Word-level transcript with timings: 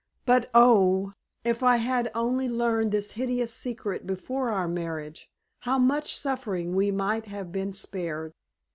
But, 0.25 0.49
oh, 0.55 1.13
if 1.43 1.61
I 1.61 1.75
had 1.75 2.09
only 2.15 2.49
learned 2.49 2.91
this 2.91 3.11
hideous 3.11 3.53
secret 3.53 4.07
before 4.07 4.49
our 4.49 4.67
marriage, 4.67 5.29
how 5.59 5.77
much 5.77 6.17
suffering 6.17 6.73
we 6.73 6.89
might 6.89 7.27
have 7.27 7.51
been 7.51 7.71
spared!" 7.71 8.33